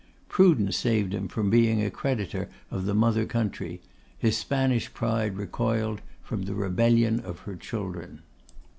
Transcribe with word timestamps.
Prudence 0.29 0.77
saved 0.77 1.13
him 1.13 1.27
from 1.27 1.51
being 1.51 1.83
a 1.85 1.91
creditor 1.91 2.49
of 2.71 2.85
the 2.87 2.95
mother 2.95 3.23
country; 3.27 3.81
his 4.17 4.35
Spanish 4.35 4.91
pride 4.95 5.37
recoiled 5.37 6.01
from 6.23 6.45
the 6.45 6.55
rebellion 6.55 7.19
of 7.19 7.41
her 7.41 7.55
children. 7.55 8.23